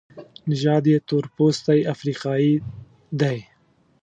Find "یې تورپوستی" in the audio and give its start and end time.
0.91-1.79